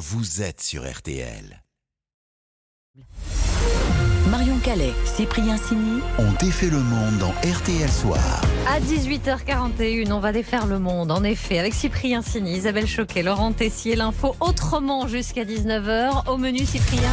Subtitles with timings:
[0.00, 1.62] vous êtes sur RTL.
[4.30, 6.00] Marion Calais, Cyprien Sini.
[6.18, 8.40] On défait le monde dans RTL Soir.
[8.66, 13.52] À 18h41, on va défaire le monde, en effet, avec Cyprien Sini, Isabelle Choquet, Laurent
[13.52, 16.30] Tessier, l'info autrement jusqu'à 19h.
[16.30, 17.12] Au menu, Cyprien.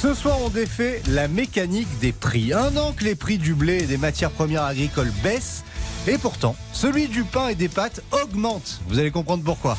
[0.00, 2.52] Ce soir, on défait la mécanique des prix.
[2.52, 5.64] Un an que les prix du blé et des matières premières agricoles baissent,
[6.06, 8.80] et pourtant, celui du pain et des pâtes augmente.
[8.86, 9.76] Vous allez comprendre pourquoi.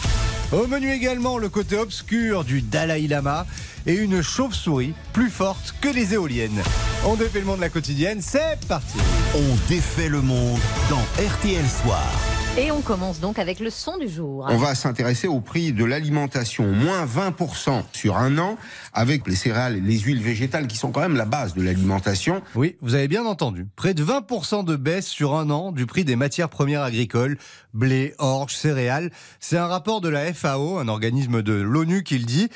[0.51, 3.45] Au menu également, le côté obscur du Dalai Lama
[3.87, 6.61] et une chauve-souris plus forte que les éoliennes.
[7.05, 8.97] On défait le monde de la quotidienne, c'est parti
[9.35, 12.34] On défait le monde dans RTL Soir.
[12.57, 14.47] Et on commence donc avec le son du jour.
[14.49, 18.57] On va s'intéresser au prix de l'alimentation, moins 20% sur un an,
[18.93, 22.41] avec les céréales et les huiles végétales qui sont quand même la base de l'alimentation.
[22.55, 23.67] Oui, vous avez bien entendu.
[23.75, 27.37] Près de 20% de baisse sur un an du prix des matières premières agricoles,
[27.73, 29.11] blé, orge, céréales.
[29.41, 32.47] C'est un rapport de la FAO, un organisme de l'ONU qui le dit.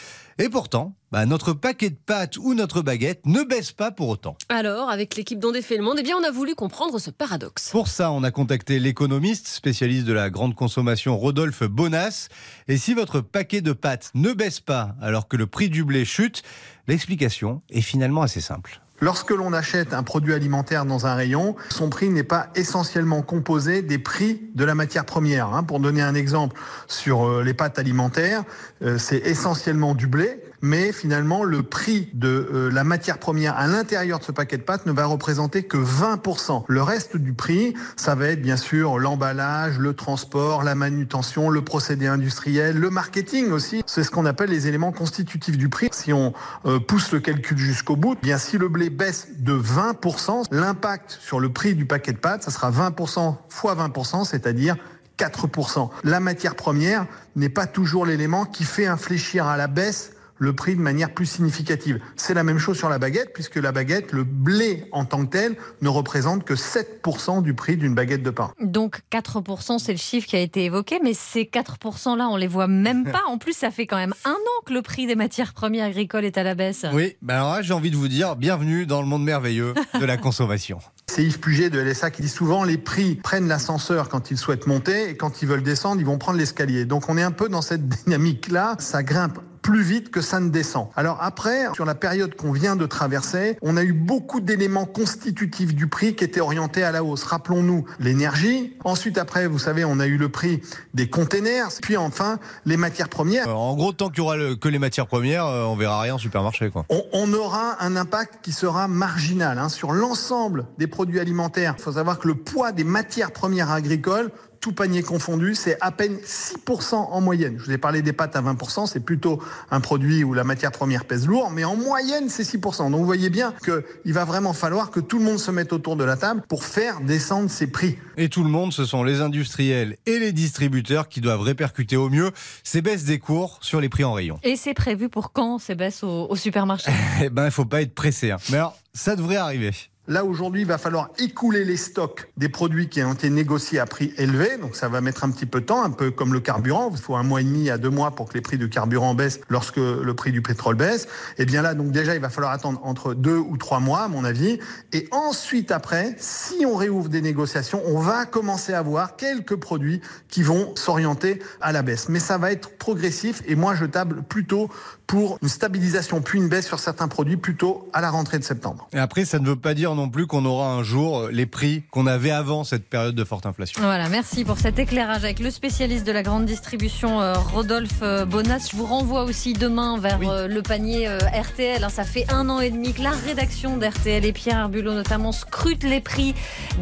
[0.42, 4.38] Et pourtant, bah, notre paquet de pâtes ou notre baguette ne baisse pas pour autant.
[4.48, 7.72] Alors, avec l'équipe dont défait le monde, eh bien, on a voulu comprendre ce paradoxe.
[7.72, 12.30] Pour ça, on a contacté l'économiste, spécialiste de la grande consommation, Rodolphe Bonas.
[12.70, 16.06] Et si votre paquet de pâtes ne baisse pas alors que le prix du blé
[16.06, 16.42] chute,
[16.88, 18.80] l'explication est finalement assez simple.
[19.02, 23.82] Lorsque l'on achète un produit alimentaire dans un rayon, son prix n'est pas essentiellement composé
[23.82, 25.54] des prix de la matière première.
[25.54, 25.64] hein.
[25.64, 28.44] Pour donner un exemple sur euh, les pâtes alimentaires,
[28.84, 33.68] euh, c'est essentiellement du blé, mais finalement le prix de euh, la matière première à
[33.68, 36.66] l'intérieur de ce paquet de pâtes ne va représenter que 20%.
[36.68, 41.62] Le reste du prix, ça va être bien sûr l'emballage, le transport, la manutention, le
[41.64, 43.84] procédé industriel, le marketing aussi.
[43.86, 45.90] C'est ce qu'on appelle les éléments constitutifs du prix.
[45.92, 46.34] Si on
[46.66, 51.18] euh, pousse le calcul jusqu'au bout, eh bien si le blé baisse de 20%, l'impact
[51.22, 54.76] sur le prix du paquet de pâtes, ça sera 20% fois 20%, c'est-à-dire
[55.18, 55.90] 4%.
[56.04, 60.76] La matière première n'est pas toujours l'élément qui fait infléchir à la baisse le prix
[60.76, 62.00] de manière plus significative.
[62.16, 65.30] C'est la même chose sur la baguette, puisque la baguette, le blé en tant que
[65.30, 68.52] tel, ne représente que 7% du prix d'une baguette de pain.
[68.62, 72.68] Donc 4%, c'est le chiffre qui a été évoqué, mais ces 4%-là, on les voit
[72.68, 73.22] même pas.
[73.28, 76.26] En plus, ça fait quand même un an que le prix des matières premières agricoles
[76.26, 76.86] est à la baisse.
[76.94, 80.06] Oui, bah alors là, j'ai envie de vous dire, bienvenue dans le monde merveilleux de
[80.06, 80.80] la consommation.
[81.10, 84.68] C'est Yves Puget de LSA qui dit souvent les prix prennent l'ascenseur quand ils souhaitent
[84.68, 86.86] monter et quand ils veulent descendre, ils vont prendre l'escalier.
[86.86, 90.50] Donc on est un peu dans cette dynamique-là, ça grimpe plus vite que ça ne
[90.50, 90.88] descend.
[90.96, 95.76] Alors après, sur la période qu'on vient de traverser, on a eu beaucoup d'éléments constitutifs
[95.76, 97.24] du prix qui étaient orientés à la hausse.
[97.24, 98.76] Rappelons-nous l'énergie.
[98.84, 100.62] Ensuite, après, vous savez, on a eu le prix
[100.94, 101.70] des containers.
[101.82, 103.48] Puis enfin, les matières premières.
[103.48, 106.02] Euh, en gros, tant qu'il y aura le- que les matières premières, euh, on verra
[106.02, 106.70] rien en supermarché.
[106.70, 106.86] Quoi.
[106.90, 111.76] On, on aura un impact qui sera marginal hein, sur l'ensemble des produits alimentaires.
[111.78, 115.92] Il faut savoir que le poids des matières premières agricoles, tout panier confondu, c'est à
[115.92, 117.56] peine 6% en moyenne.
[117.60, 120.72] Je vous ai parlé des pâtes à 20%, c'est plutôt un produit où la matière
[120.72, 122.92] première pèse lourd, mais en moyenne, c'est 6%.
[122.92, 125.96] Donc vous voyez bien qu'il va vraiment falloir que tout le monde se mette autour
[125.96, 127.98] de la table pour faire descendre ces prix.
[128.18, 132.10] Et tout le monde, ce sont les industriels et les distributeurs qui doivent répercuter au
[132.10, 132.32] mieux
[132.64, 134.40] ces baisses des cours sur les prix en rayon.
[134.44, 136.92] Et c'est prévu pour quand ces baisses au, au supermarché?
[137.22, 138.32] Eh ben, il faut pas être pressé.
[138.32, 138.38] hein.
[138.50, 139.72] Mais alors, ça devrait arriver.
[140.10, 143.86] Là, aujourd'hui, il va falloir écouler les stocks des produits qui ont été négociés à
[143.86, 144.58] prix élevé.
[144.60, 146.90] Donc, ça va mettre un petit peu de temps, un peu comme le carburant.
[146.92, 149.14] Il faut un mois et demi à deux mois pour que les prix du carburant
[149.14, 151.08] baissent lorsque le prix du pétrole baisse.
[151.38, 154.08] Et bien là, donc déjà, il va falloir attendre entre deux ou trois mois, à
[154.08, 154.58] mon avis.
[154.94, 160.02] Et ensuite, après, si on réouvre des négociations, on va commencer à voir quelques produits
[160.28, 162.10] qui vont s'orienter à la baisse.
[162.10, 163.44] Mais ça va être progressif.
[163.46, 164.72] Et moi, je table plutôt
[165.06, 168.88] pour une stabilisation puis une baisse sur certains produits plutôt à la rentrée de septembre.
[168.94, 171.46] Et après, ça ne veut pas dire non plus qu'on aura un jour euh, les
[171.46, 173.82] prix qu'on avait avant cette période de forte inflation.
[173.82, 178.26] Voilà, merci pour cet éclairage avec le spécialiste de la grande distribution, euh, Rodolphe euh,
[178.26, 178.70] Bonas.
[178.72, 180.28] Je vous renvoie aussi demain vers Oui.
[180.30, 181.84] euh, le panier euh, RTL.
[181.84, 181.90] hein.
[181.90, 185.84] Ça fait un an et demi que la rédaction d'RTL et Pierre Herbulot notamment scrute
[185.84, 186.34] les prix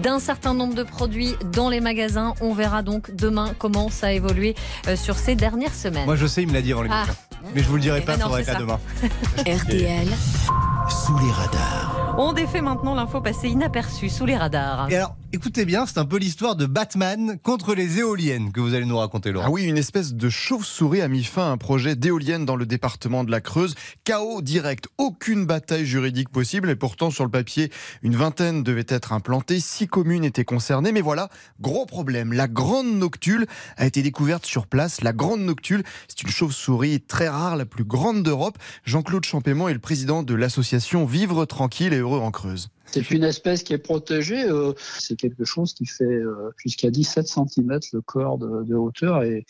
[0.03, 2.33] d'un certain nombre de produits dans les magasins.
[2.41, 4.55] On verra donc demain comment ça a évolué
[4.87, 6.05] euh, sur ces dernières semaines.
[6.05, 7.05] Moi, je sais, il me l'a dit avant l'émission.
[7.09, 7.47] Ah.
[7.55, 8.59] Mais je vous le dirai pas, ben non, faudrait c'est qu'à ça.
[8.59, 8.79] demain.
[9.39, 10.07] RTL,
[10.89, 11.86] Sous les radars.
[12.19, 14.89] On défait maintenant l'info passée inaperçue sous les radars.
[14.89, 18.73] Et alors, écoutez bien, c'est un peu l'histoire de Batman contre les éoliennes que vous
[18.73, 19.45] allez nous raconter, Laurent.
[19.47, 22.65] Ah oui, une espèce de chauve-souris a mis fin à un projet d'éolienne dans le
[22.65, 23.75] département de la Creuse.
[24.03, 27.71] Chaos direct, aucune bataille juridique possible et pourtant sur le papier,
[28.01, 30.91] une vingtaine devait être implantée, six communes étaient concernées.
[30.91, 31.29] Mais voilà,
[31.61, 33.45] gros problème, la grande noctule
[33.77, 35.01] a été découverte sur place.
[35.01, 38.57] La grande noctule, c'est une chauve-souris très rare, la plus grande d'Europe.
[38.85, 42.69] Jean-Claude Champémont est le président de l'association Vivre tranquille et heureux en Creuse.
[42.91, 44.43] C'est une espèce qui est protégée.
[44.45, 49.23] euh, c'est quelque chose qui fait euh, jusqu'à 17 cm le corps de, de hauteur
[49.23, 49.45] et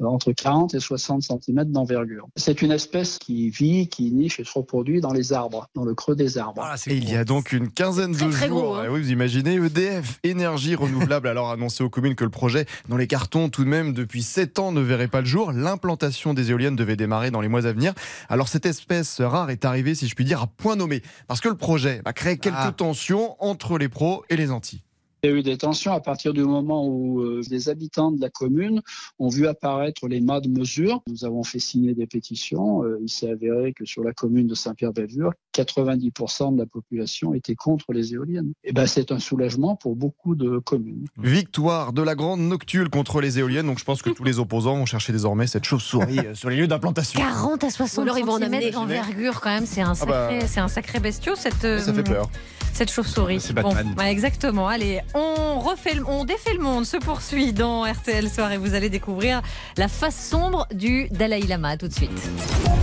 [0.00, 2.26] euh, entre 40 et 60 cm d'envergure.
[2.36, 5.94] C'est une espèce qui vit, qui niche et se reproduit dans les arbres, dans le
[5.94, 6.62] creux des arbres.
[6.62, 8.62] Voilà, Et il y a donc une quinzaine Très, de très jours.
[8.62, 8.84] gros, hein.
[8.86, 12.96] Eh Oui, vous imaginez, EDF, énergie renouvelable, alors annoncé aux communes que le projet, dans
[12.96, 15.52] les cartons tout de même depuis 7 ans, ne verrait pas le jour.
[15.52, 17.94] L'implantation des éoliennes devait démarrer dans les mois à venir.
[18.28, 21.02] Alors cette espèce rare est arrivée, si je puis dire, à point nommé.
[21.26, 22.72] Parce que le projet va créer quelques Ah.
[22.82, 24.82] Tensions entre les pros et les anti.
[25.24, 28.20] Il y a eu des tensions à partir du moment où euh, les habitants de
[28.20, 28.82] la commune
[29.20, 31.00] ont vu apparaître les mâts de mesure.
[31.08, 32.82] Nous avons fait signer des pétitions.
[32.82, 37.54] Euh, il s'est avéré que sur la commune de Saint-Pierre-Bellevure, 90% de la population était
[37.54, 38.52] contre les éoliennes.
[38.64, 41.06] Et ben, c'est un soulagement pour beaucoup de communes.
[41.18, 43.66] Victoire de la grande noctule contre les éoliennes.
[43.66, 46.56] Donc je pense que tous les opposants vont chercher désormais cette chauve-souris euh, sur les
[46.56, 47.20] lieux d'implantation.
[47.20, 48.58] 40 à 60 Alors, ils vont en amener.
[48.62, 50.30] cm d'envergure quand même, c'est un Ah bah.
[50.40, 52.28] sacré, un sacré bestiau cette, Ça fait peur.
[52.74, 53.40] Cette chauve-souris.
[53.40, 53.94] C'est Batman.
[53.98, 54.68] ouais, exactement.
[54.68, 58.74] Allez, on refait, le- on défait le monde, se poursuit dans RTL Soir et vous
[58.74, 59.42] allez découvrir
[59.76, 62.10] la face sombre du Dalai Lama tout de suite.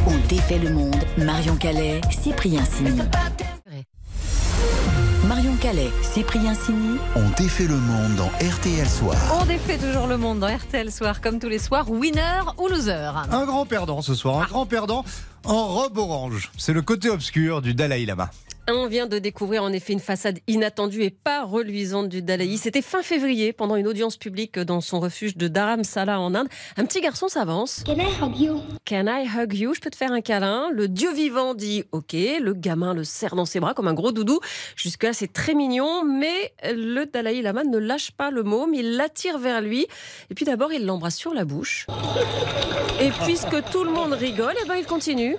[0.08, 0.96] On défait le monde.
[1.18, 3.02] Marion Calais, Cyprien Sini.
[5.28, 6.98] Marion Calais, Cyprien Sini.
[7.16, 9.16] On défait le monde dans RTL Soir.
[9.40, 13.12] On défait toujours le monde dans RTL Soir comme tous les soirs, winner ou loser.
[13.32, 15.06] Un grand perdant ce soir, un grand perdant
[15.46, 16.52] en robe orange.
[16.58, 18.32] C'est le côté obscur du Dalai Lama.
[18.72, 22.56] On vient de découvrir en effet une façade inattendue et pas reluisante du Dalai.
[22.58, 26.48] C'était fin février, pendant une audience publique dans son refuge de Dharamsala en Inde.
[26.78, 27.84] Un petit garçon s'avance.
[27.86, 28.62] Can I hug you?
[28.86, 29.74] Can I hug you?
[29.74, 30.70] Je peux te faire un câlin.
[30.72, 32.14] Le dieu vivant dit OK.
[32.14, 34.40] Le gamin le serre dans ses bras comme un gros doudou.
[34.76, 38.74] Jusque-là, c'est très mignon, mais le Dalai Lama ne lâche pas le môme.
[38.74, 39.88] Il l'attire vers lui.
[40.30, 41.88] Et puis d'abord, il l'embrasse sur la bouche.
[43.02, 45.36] Et puisque tout le monde rigole, eh ben, il continue.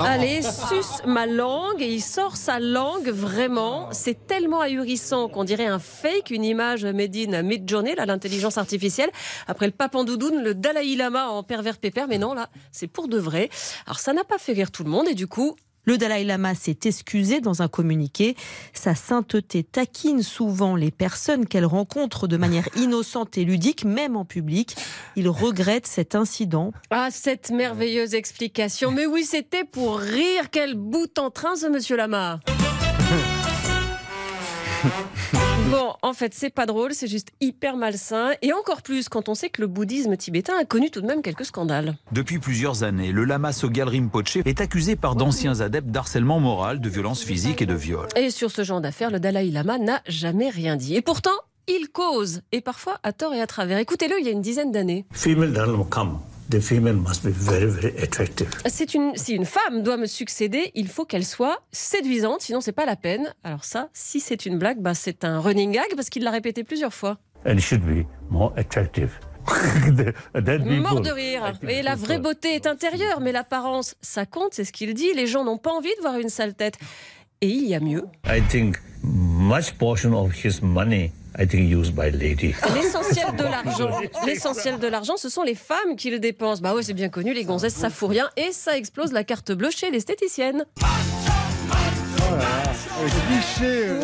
[0.00, 3.88] Allez, suce ma langue et il sort sa langue vraiment.
[3.92, 9.10] C'est tellement ahurissant qu'on dirait un fake, une image made in mid-journée, là, l'intelligence artificielle.
[9.46, 13.18] Après le papandoudoun, le Dalai Lama en pervers pépère, mais non, là, c'est pour de
[13.18, 13.48] vrai.
[13.86, 16.56] Alors ça n'a pas fait rire tout le monde et du coup, Le Dalai Lama
[16.56, 18.34] s'est excusé dans un communiqué.
[18.72, 24.24] Sa sainteté taquine souvent les personnes qu'elle rencontre de manière innocente et ludique, même en
[24.24, 24.74] public.
[25.14, 26.72] Il regrette cet incident.
[26.90, 28.90] ah, cette merveilleuse explication.
[28.90, 30.50] Mais oui, c'était pour rire.
[30.50, 32.40] Quel bout en train ce monsieur Lama.
[35.70, 38.30] Bon, en fait, c'est pas drôle, c'est juste hyper malsain.
[38.40, 41.22] Et encore plus quand on sait que le bouddhisme tibétain a connu tout de même
[41.22, 41.96] quelques scandales.
[42.12, 46.88] Depuis plusieurs années, le lama Sogyal Rinpoche est accusé par d'anciens adeptes d'harcèlement moral, de
[46.88, 48.06] violence physique et de viol.
[48.14, 50.94] Et sur ce genre d'affaires, le Dalai Lama n'a jamais rien dit.
[50.94, 51.30] Et pourtant,
[51.66, 53.78] il cause, et parfois à tort et à travers.
[53.78, 55.04] Écoutez-le, il y a une dizaine d'années.
[56.50, 58.48] Female Dalai come, the female must be very, very attractive.
[58.66, 62.72] C'est une, si une femme doit me succéder, il faut qu'elle soit séduisante, sinon c'est
[62.72, 63.34] pas la peine.
[63.44, 66.64] Alors ça, si c'est une blague, bah c'est un running gag parce qu'il l'a répété
[66.64, 67.18] plusieurs fois.
[67.46, 69.10] And should be more attractive.
[70.80, 71.52] Mort de rire.
[71.68, 75.14] Et la vraie beauté est intérieure, mais l'apparence, ça compte, c'est ce qu'il dit.
[75.14, 76.74] Les gens n'ont pas envie de voir une sale tête.
[77.40, 78.02] Et il y a mieux.
[78.26, 82.54] I think much portion of his money, I think used by lady.
[82.74, 83.90] L'essentiel de l'argent,
[84.24, 86.62] l'essentiel de l'argent, ce sont les femmes qui le dépensent.
[86.62, 89.52] Bah ouais, c'est bien connu, les gonzesses, ça fout rien et ça explose la carte
[89.52, 90.64] bleue chez l'esthéticienne.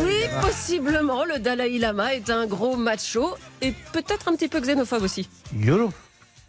[0.05, 5.02] Oui, possiblement, le Dalai Lama est un gros macho et peut-être un petit peu xénophobe
[5.02, 5.28] aussi.
[5.67, 5.94] Europe,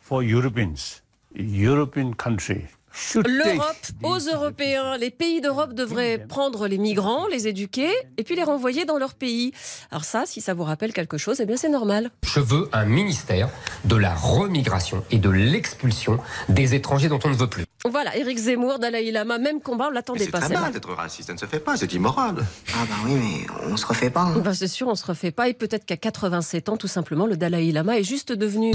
[0.01, 1.01] for Europeans,
[1.37, 2.61] European country
[3.25, 8.43] L'Europe aux Européens, les pays d'Europe devraient prendre les migrants, les éduquer et puis les
[8.43, 9.51] renvoyer dans leur pays.
[9.91, 12.11] Alors ça, si ça vous rappelle quelque chose, eh bien c'est normal.
[12.23, 13.49] Je veux un ministère
[13.85, 16.19] de la remigration et de l'expulsion
[16.49, 17.65] des étrangers dont on ne veut plus.
[17.89, 20.37] Voilà, Éric Zemmour, Dalai Lama, même combat, on l'attendait C'est pas.
[20.39, 20.61] très celle-là.
[20.61, 22.35] mal d'être raciste, ça ne se fait pas, c'est immoral.
[22.73, 24.21] Ah bah oui, mais on se refait pas.
[24.21, 24.39] hein.
[24.39, 25.49] Ben, c'est sûr, on se refait pas.
[25.49, 28.71] Et peut-être qu'à 87 ans, tout simplement, le Dalai Lama est juste devenu.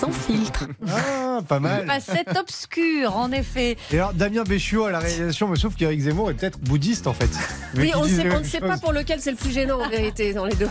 [0.00, 0.64] Sans filtre.
[0.88, 1.86] Ah, pas mal.
[1.86, 3.76] Facette obscure, en effet.
[3.90, 7.12] Et alors, Damien Béchiot à la réalisation me souffle qu'Éric Zemmour est peut-être bouddhiste en
[7.14, 7.30] fait.
[7.74, 9.80] Mais Oui, on disent sait- on ne sait pas pour lequel c'est le plus gênant
[9.80, 10.68] en vérité dans les deux.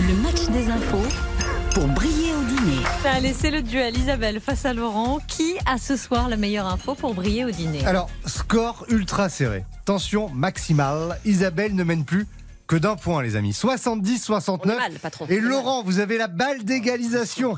[0.00, 1.02] Le match des infos
[1.74, 2.82] pour briller au dîner.
[3.04, 5.18] Allez, c'est le duel Isabelle face à Laurent.
[5.26, 7.84] Qui a ce soir la meilleure info pour briller au dîner?
[7.86, 9.64] Alors, score ultra serré.
[9.84, 11.18] Tension maximale.
[11.24, 12.26] Isabelle ne mène plus
[12.68, 13.52] que d'un point, les amis.
[13.52, 14.98] 70-69.
[15.00, 15.26] patron.
[15.30, 17.56] Et Laurent, vous avez la balle d'égalisation.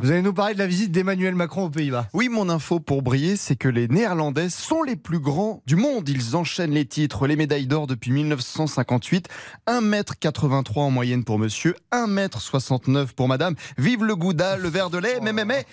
[0.00, 2.08] Vous allez nous parler de la visite d'Emmanuel Macron aux Pays-Bas.
[2.14, 6.08] Oui, mon info pour briller, c'est que les Néerlandais sont les plus grands du monde.
[6.08, 9.28] Ils enchaînent les titres, les médailles d'or depuis 1958.
[9.68, 13.56] 1m83 en moyenne pour monsieur, 1m69 pour madame.
[13.76, 15.66] Vive le gouda, le verre de lait, mais, mais, mais,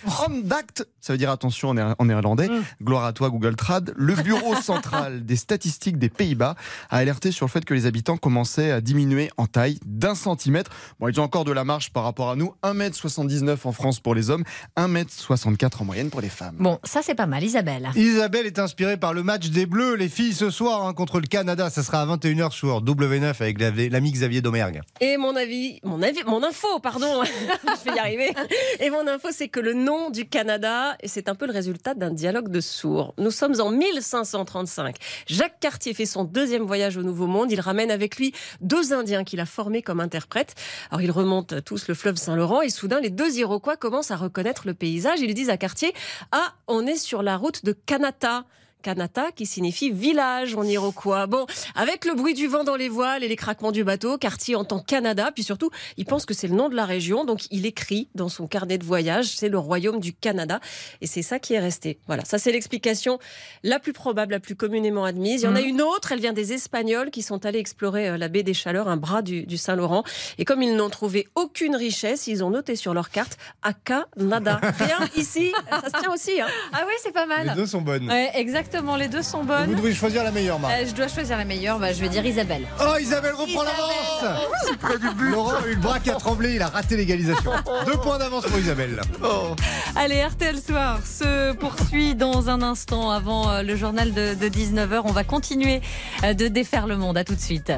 [0.43, 2.49] dact, ça veut dire attention en néerlandais.
[2.81, 3.93] Gloire à toi, Google Trad.
[3.95, 6.55] Le bureau central des statistiques des Pays-Bas
[6.89, 10.71] a alerté sur le fait que les habitants commençaient à diminuer en taille d'un centimètre.
[10.99, 12.53] Bon, ils ont encore de la marge par rapport à nous.
[12.63, 14.43] 1m79 en France pour les hommes,
[14.77, 16.55] 1m64 en moyenne pour les femmes.
[16.59, 17.89] Bon, ça c'est pas mal, Isabelle.
[17.95, 21.27] Isabelle est inspirée par le match des Bleus, les filles, ce soir hein, contre le
[21.27, 21.69] Canada.
[21.69, 24.81] Ça sera à 21h sur W9 avec l'ami Xavier Domergue.
[25.01, 28.33] Et mon avis, mon avis, mon info, pardon, je vais y arriver.
[28.79, 32.11] Et mon info, c'est que le nom du Canada, c'est un peu le résultat d'un
[32.11, 33.13] dialogue de sourds.
[33.17, 34.95] Nous sommes en 1535.
[35.27, 37.51] Jacques Cartier fait son deuxième voyage au Nouveau Monde.
[37.51, 40.55] Il ramène avec lui deux Indiens qu'il a formés comme interprètes.
[40.89, 44.63] Alors ils remontent tous le fleuve Saint-Laurent et soudain les deux Iroquois commencent à reconnaître
[44.65, 45.19] le paysage.
[45.21, 45.93] Ils disent à Cartier
[46.31, 48.45] Ah, on est sur la route de Kanata.
[48.83, 51.25] Kanata, qui signifie village en iroquois.
[51.25, 54.55] Bon, avec le bruit du vent dans les voiles et les craquements du bateau, Cartier
[54.55, 57.65] entend Canada, puis surtout, il pense que c'est le nom de la région, donc il
[57.65, 60.59] écrit dans son carnet de voyage, c'est le royaume du Canada,
[61.01, 61.97] et c'est ça qui est resté.
[62.07, 63.19] Voilà, ça c'est l'explication
[63.63, 65.43] la plus probable, la plus communément admise.
[65.43, 65.65] Il y en a mmh.
[65.65, 68.89] une autre, elle vient des Espagnols qui sont allés explorer euh, la baie des Chaleurs,
[68.89, 70.03] un bras du, Saint-Laurent,
[70.37, 74.59] et comme ils n'ont trouvé aucune richesse, ils ont noté sur leur carte Aka Nada.
[74.77, 76.41] Rien ici, ça se tient aussi.
[76.41, 76.47] Hein.
[76.73, 77.47] Ah oui, c'est pas mal.
[77.47, 78.09] Les deux sont bonnes.
[78.09, 79.69] Ouais, exactement les deux sont bonnes.
[79.69, 80.73] Vous devez choisir la meilleure, Marc.
[80.73, 82.65] Euh, je dois choisir la meilleure, bah, je vais dire Isabelle.
[82.81, 86.15] Oh, Isabelle reprend l'avance C'est près du but Laurent a eu le bras qui a
[86.15, 87.51] tremblé, il a raté l'égalisation.
[87.85, 89.01] Deux points d'avance pour Isabelle.
[89.23, 89.55] Oh.
[89.95, 95.01] Allez, RTL Soir se poursuit dans un instant avant euh, le journal de, de 19h.
[95.05, 95.81] On va continuer
[96.23, 97.17] euh, de défaire le monde.
[97.17, 97.71] À tout de suite.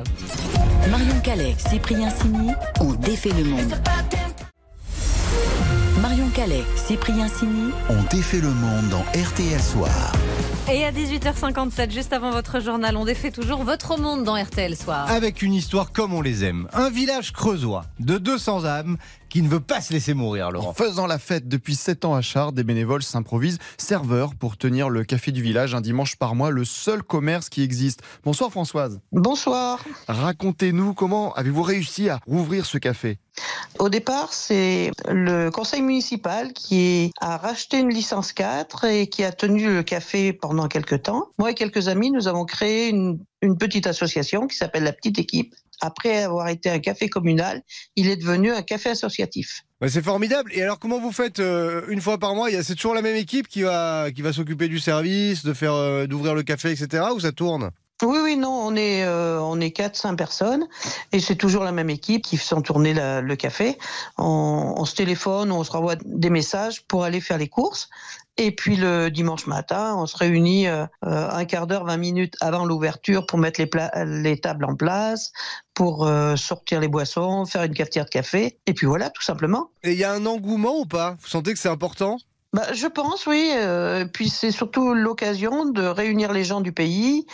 [0.90, 3.74] Marion Calais, Cyprien Sini ont défait le monde.
[6.36, 10.12] Calais, Cyprien Sini ont défait le monde dans RTL Soir.
[10.70, 15.10] Et à 18h57, juste avant votre journal, on défait toujours votre monde dans RTL Soir.
[15.10, 16.68] Avec une histoire comme on les aime.
[16.74, 18.98] Un village creusois de 200 âmes
[19.30, 20.72] qui ne veut pas se laisser mourir, Laurent.
[20.72, 24.90] En faisant la fête depuis 7 ans à Char, des bénévoles s'improvisent serveurs pour tenir
[24.90, 28.02] le café du village un dimanche par mois, le seul commerce qui existe.
[28.26, 29.00] Bonsoir Françoise.
[29.14, 29.80] Bonsoir.
[30.10, 33.20] Racontez-nous comment avez-vous réussi à rouvrir ce café?
[33.80, 39.32] Au départ, c'est le conseil municipal qui a racheté une licence 4 et qui a
[39.32, 41.30] tenu le café pendant quelques temps.
[41.38, 43.20] Moi et quelques amis, nous avons créé une,
[43.60, 45.54] petite association qui s'appelle la Petite Équipe.
[45.80, 47.62] Après avoir été un café communal,
[47.96, 49.64] il est devenu un café associatif.
[49.88, 50.52] c'est formidable.
[50.56, 52.50] Et alors, comment vous faites euh, une fois par mois?
[52.64, 56.08] C'est toujours la même équipe qui va, qui va s'occuper du service, de faire, euh,
[56.08, 57.04] d'ouvrir le café, etc.
[57.14, 57.70] Ou ça tourne?
[58.06, 60.68] Oui, oui, non, on est, euh, on est 4-5 personnes
[61.12, 63.78] et c'est toujours la même équipe qui fait tourner le café.
[64.18, 67.90] On, se téléphone, on se renvoie des messages pour aller faire les courses.
[68.38, 72.36] Et puis le dimanche matin, on se réunit euh, euh, un quart d'heure, 20 minutes
[72.42, 73.70] avant l'ouverture pour mettre les,
[74.06, 75.32] les tables en place,
[75.74, 78.60] pour sortir les boissons, faire une cafetière de café.
[78.66, 79.72] Et puis voilà, tout simplement.
[79.84, 81.16] Et il y a un engouement ou pas?
[81.20, 82.18] Vous sentez que c'est important?
[82.56, 83.52] Bah, je pense, oui.
[83.54, 87.28] Euh, puis c'est surtout l'occasion de réunir les gens du pays.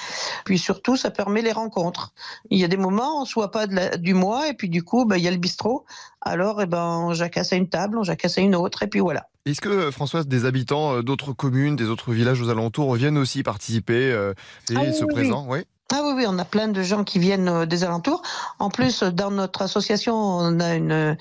[0.46, 2.12] Puis surtout, ça permet les rencontres.
[2.50, 5.20] Il y a des moments, on soit pas du mois, et puis du coup, bah,
[5.20, 5.86] il y a le bistrot.
[6.22, 9.00] Alors, eh ben, on jacasse à une table, on jacasse à une autre, et puis
[9.00, 9.28] voilà.
[9.46, 13.20] Est-ce que, euh, Françoise, des habitants euh, d'autres communes, des autres villages aux alentours viennent
[13.20, 14.10] aussi participer
[14.72, 15.46] et ah se présentent?
[15.48, 15.60] Oui.
[15.94, 18.22] Ah oui, oui, on a plein de gens qui viennent euh, des alentours.
[18.60, 21.16] En plus, dans notre association, on a une, euh,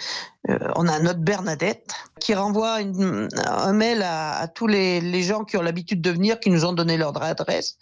[0.77, 6.00] on a notre Bernadette qui renvoie un mail à, tous les, gens qui ont l'habitude
[6.00, 7.79] de venir, qui nous ont donné leur adresse,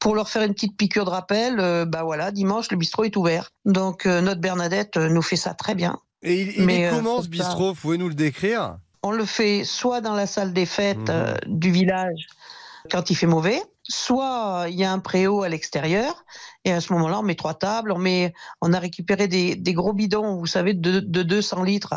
[0.00, 1.60] pour leur faire une petite piqûre de rappel.
[1.60, 3.50] Euh, bah voilà, dimanche, le bistrot est ouvert.
[3.64, 5.98] Donc notre Bernadette nous fait ça très bien.
[6.22, 8.78] Et il, Mais, comment ce bistrot Vous pouvez nous le décrire?
[9.04, 11.34] On le fait soit dans la salle des fêtes mmh.
[11.46, 12.26] du village
[12.90, 16.24] quand il fait mauvais, soit il y a un préau à l'extérieur,
[16.64, 19.92] et à ce moment-là, on met trois tables, on, met, on a récupéré des, gros
[19.92, 21.94] bidons, vous savez, de, 200 litres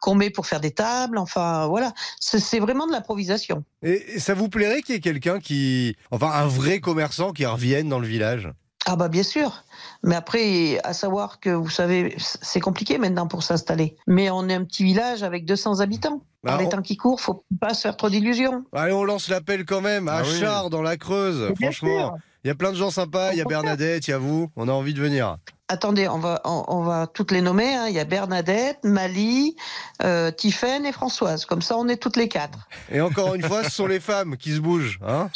[0.00, 3.64] qu'on met pour faire des tables, enfin voilà, c'est vraiment de l'improvisation.
[3.82, 7.88] Et ça vous plairait qu'il y ait quelqu'un qui, enfin un vrai commerçant qui revienne
[7.88, 8.50] dans le village?
[8.86, 9.64] Ah bah bien sûr.
[10.02, 13.96] Mais après, à savoir que vous savez, c'est compliqué maintenant pour s'installer.
[14.06, 16.22] Mais on est un petit village avec 200 habitants.
[16.44, 18.64] Bah, les temps qui courent, faut pas se faire trop d'illusions.
[18.72, 21.52] Allez, on lance l'appel quand même à ah Char dans la Creuse.
[21.60, 23.32] Franchement, il y a plein de gens sympas.
[23.32, 24.48] Il y a Bernadette, il y a vous.
[24.56, 25.36] On a envie de venir.
[25.70, 27.74] Attendez, on va, on, on va toutes les nommer.
[27.74, 27.86] hein.
[27.88, 29.54] Il y a Bernadette, Mali,
[30.02, 31.44] euh, Tiffaine et Françoise.
[31.44, 32.58] Comme ça, on est toutes les quatre.
[32.90, 34.98] Et encore une fois, ce sont les femmes qui se bougent.
[35.06, 35.28] Hein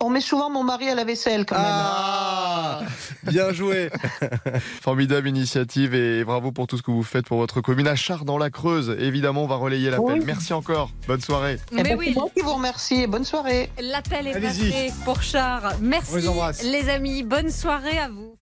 [0.00, 1.64] On met souvent mon mari à la vaisselle quand même.
[1.66, 2.80] Ah
[3.24, 3.90] Bien joué.
[4.82, 7.88] Formidable initiative et bravo pour tout ce que vous faites pour votre commune.
[7.88, 10.18] À Char dans la Creuse, évidemment, on va relayer l'appel.
[10.18, 10.24] Oui.
[10.26, 10.90] Merci encore.
[11.06, 11.58] Bonne soirée.
[11.72, 12.06] Eh Mais ben, oui.
[12.08, 13.70] C'est moi qui vous remercie et bonne soirée.
[13.80, 15.72] L'appel est passé pour Char.
[15.76, 16.20] On Merci
[16.70, 17.22] les amis.
[17.22, 18.39] Bonne soirée à vous.